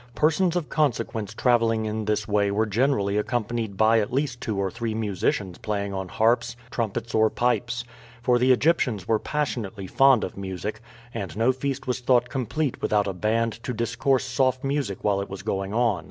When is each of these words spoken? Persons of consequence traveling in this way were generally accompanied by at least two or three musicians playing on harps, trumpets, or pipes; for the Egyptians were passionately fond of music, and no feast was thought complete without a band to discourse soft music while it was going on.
Persons 0.15 0.55
of 0.55 0.67
consequence 0.67 1.35
traveling 1.35 1.85
in 1.85 2.05
this 2.05 2.27
way 2.27 2.49
were 2.49 2.65
generally 2.65 3.17
accompanied 3.17 3.77
by 3.77 3.99
at 3.99 4.11
least 4.11 4.41
two 4.41 4.57
or 4.57 4.71
three 4.71 4.95
musicians 4.95 5.59
playing 5.59 5.93
on 5.93 6.07
harps, 6.07 6.55
trumpets, 6.71 7.13
or 7.13 7.29
pipes; 7.29 7.83
for 8.23 8.39
the 8.39 8.51
Egyptians 8.51 9.07
were 9.07 9.19
passionately 9.19 9.85
fond 9.85 10.23
of 10.23 10.35
music, 10.35 10.81
and 11.13 11.37
no 11.37 11.51
feast 11.51 11.85
was 11.85 11.99
thought 11.99 12.29
complete 12.29 12.81
without 12.81 13.05
a 13.05 13.13
band 13.13 13.53
to 13.61 13.75
discourse 13.75 14.25
soft 14.25 14.63
music 14.63 15.03
while 15.03 15.21
it 15.21 15.29
was 15.29 15.43
going 15.43 15.71
on. 15.71 15.99